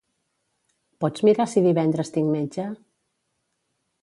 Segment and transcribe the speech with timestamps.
[1.05, 2.67] Pots mirar si divendres tinc metge?